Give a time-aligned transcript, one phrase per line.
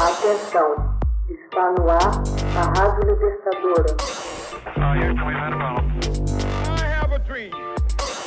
[0.00, 0.96] Atenção,
[1.28, 2.22] está no ar
[2.56, 3.96] a Rádio Libertadora.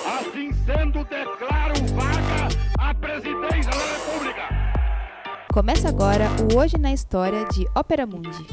[0.05, 4.49] Assim sendo, declaro vaga a presidência da República.
[5.53, 8.45] Começa agora o Hoje na História de Ópera Mundi.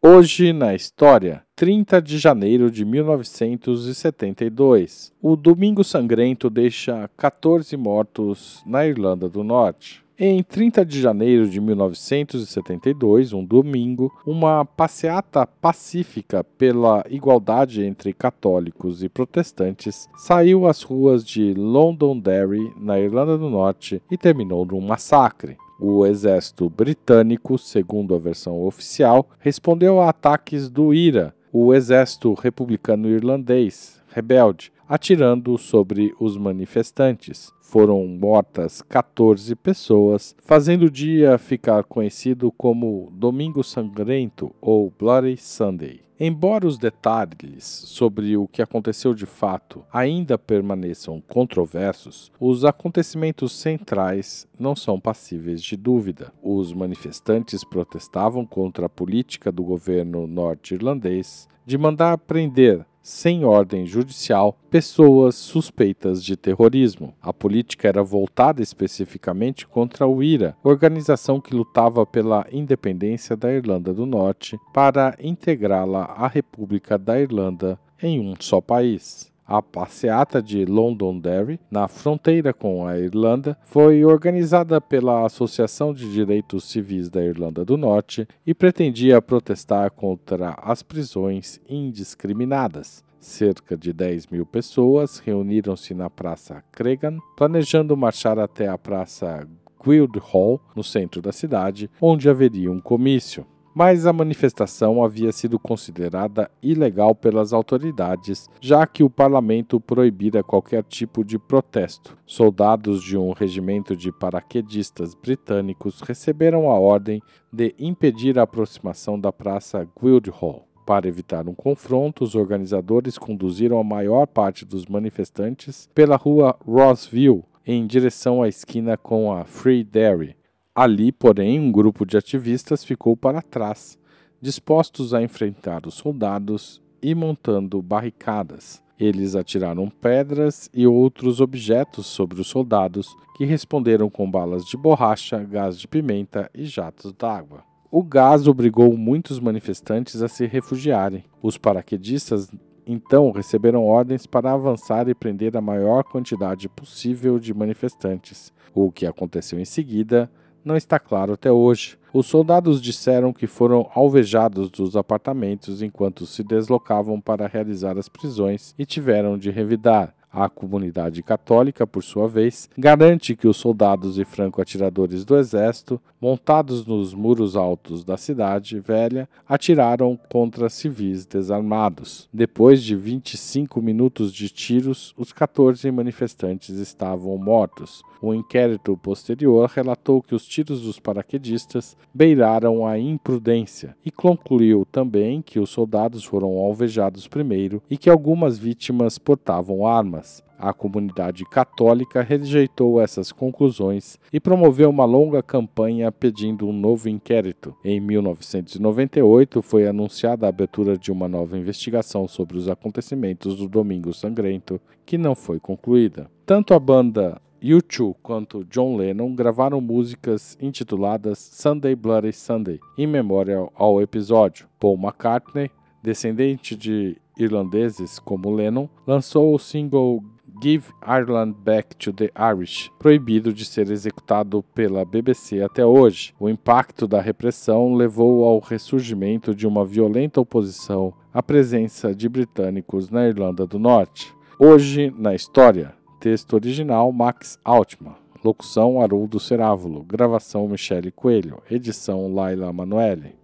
[0.00, 5.12] Hoje na história, 30 de janeiro de 1972.
[5.20, 10.05] O Domingo Sangrento deixa 14 mortos na Irlanda do Norte.
[10.18, 19.02] Em 30 de janeiro de 1972, um domingo, uma passeata pacífica pela igualdade entre católicos
[19.02, 25.58] e protestantes saiu às ruas de Londonderry, na Irlanda do Norte, e terminou num massacre.
[25.78, 33.10] O exército britânico, segundo a versão oficial, respondeu a ataques do IRA, o exército republicano
[33.10, 37.52] irlandês, rebelde, atirando sobre os manifestantes.
[37.60, 46.00] Foram mortas 14 pessoas, fazendo o dia ficar conhecido como Domingo Sangrento ou Bloody Sunday.
[46.18, 54.48] Embora os detalhes sobre o que aconteceu de fato ainda permaneçam controversos, os acontecimentos centrais
[54.58, 56.32] não são passíveis de dúvida.
[56.42, 64.58] Os manifestantes protestavam contra a política do governo norte-irlandês de mandar prender sem ordem judicial,
[64.68, 67.14] pessoas suspeitas de terrorismo.
[67.22, 73.94] A política era voltada especificamente contra o IRA, organização que lutava pela independência da Irlanda
[73.94, 79.32] do Norte para integrá-la à República da Irlanda em um só país.
[79.46, 86.64] A passeata de Londonderry, na fronteira com a Irlanda, foi organizada pela Associação de Direitos
[86.64, 93.04] Civis da Irlanda do Norte e pretendia protestar contra as prisões indiscriminadas.
[93.20, 99.48] Cerca de 10 mil pessoas reuniram-se na Praça Cregan, planejando marchar até a Praça
[99.80, 106.50] Guildhall, no centro da cidade, onde haveria um comício mas a manifestação havia sido considerada
[106.62, 112.16] ilegal pelas autoridades, já que o parlamento proibira qualquer tipo de protesto.
[112.24, 117.20] Soldados de um regimento de paraquedistas britânicos receberam a ordem
[117.52, 120.66] de impedir a aproximação da praça Guildhall.
[120.86, 127.44] Para evitar um confronto, os organizadores conduziram a maior parte dos manifestantes pela rua Rossville,
[127.66, 130.34] em direção à esquina com a Free Dairy,
[130.76, 133.98] Ali, porém, um grupo de ativistas ficou para trás,
[134.42, 138.82] dispostos a enfrentar os soldados e montando barricadas.
[139.00, 145.42] Eles atiraram pedras e outros objetos sobre os soldados, que responderam com balas de borracha,
[145.44, 147.64] gás de pimenta e jatos d'água.
[147.90, 151.24] O gás obrigou muitos manifestantes a se refugiarem.
[151.42, 152.50] Os paraquedistas
[152.86, 158.52] então receberam ordens para avançar e prender a maior quantidade possível de manifestantes.
[158.74, 160.30] O que aconteceu em seguida
[160.66, 161.96] não está claro até hoje.
[162.12, 168.74] Os soldados disseram que foram alvejados dos apartamentos enquanto se deslocavam para realizar as prisões
[168.76, 170.12] e tiveram de revidar.
[170.38, 176.84] A comunidade católica, por sua vez, garante que os soldados e franco-atiradores do exército, montados
[176.84, 182.28] nos muros altos da cidade velha, atiraram contra civis desarmados.
[182.30, 188.02] Depois de 25 minutos de tiros, os 14 manifestantes estavam mortos.
[188.22, 195.40] Um inquérito posterior relatou que os tiros dos paraquedistas beiraram a imprudência e concluiu também
[195.40, 200.25] que os soldados foram alvejados primeiro e que algumas vítimas portavam armas.
[200.58, 207.74] A comunidade católica rejeitou essas conclusões e promoveu uma longa campanha pedindo um novo inquérito.
[207.84, 214.12] Em 1998, foi anunciada a abertura de uma nova investigação sobre os acontecimentos do Domingo
[214.14, 216.30] Sangrento, que não foi concluída.
[216.44, 223.66] Tanto a banda U2 quanto John Lennon gravaram músicas intituladas Sunday Bloody Sunday, em memória
[223.74, 224.68] ao episódio.
[224.78, 225.70] Paul McCartney,
[226.02, 230.22] descendente de irlandeses como Lennon, lançou o single
[230.60, 236.34] Give Ireland Back to the Irish, proibido de ser executado pela BBC até hoje.
[236.40, 243.10] O impacto da repressão levou ao ressurgimento de uma violenta oposição à presença de britânicos
[243.10, 244.34] na Irlanda do Norte.
[244.58, 252.72] Hoje, na história, texto original Max Altman, locução Haroldo Cerávulo, gravação Michele Coelho, edição Laila
[252.72, 253.34] Manoeli.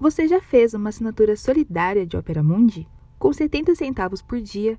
[0.00, 2.88] Você já fez uma assinatura solidária de Opera Mundi?
[3.18, 4.78] Com 70 centavos por dia,